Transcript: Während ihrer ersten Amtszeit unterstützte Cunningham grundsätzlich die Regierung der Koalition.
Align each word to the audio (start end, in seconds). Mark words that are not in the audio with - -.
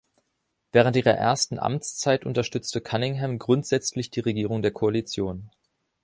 Während 0.71 0.95
ihrer 0.95 1.11
ersten 1.11 1.59
Amtszeit 1.59 2.25
unterstützte 2.25 2.81
Cunningham 2.81 3.37
grundsätzlich 3.37 4.09
die 4.09 4.21
Regierung 4.21 4.63
der 4.63 4.71
Koalition. 4.71 5.51